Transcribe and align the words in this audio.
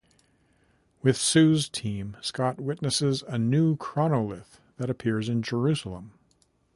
With 1.03 1.15
Sue's 1.15 1.69
team, 1.69 2.17
Scott 2.21 2.59
witnesses 2.59 3.23
a 3.27 3.37
new 3.37 3.75
chronolith 3.77 4.59
that 4.77 4.89
appears 4.89 5.29
in 5.29 5.43
Jerusalem. 5.43 6.13